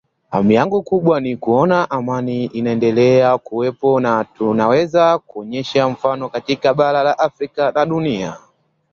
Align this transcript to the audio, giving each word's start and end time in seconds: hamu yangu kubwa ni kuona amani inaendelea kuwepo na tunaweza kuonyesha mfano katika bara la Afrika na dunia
hamu 0.29 0.51
yangu 0.51 0.83
kubwa 0.83 1.19
ni 1.21 1.37
kuona 1.37 1.89
amani 1.89 2.45
inaendelea 2.45 3.37
kuwepo 3.37 3.99
na 3.99 4.23
tunaweza 4.23 5.19
kuonyesha 5.19 5.89
mfano 5.89 6.29
katika 6.29 6.73
bara 6.73 7.03
la 7.03 7.19
Afrika 7.19 7.71
na 7.71 7.85
dunia 7.85 8.37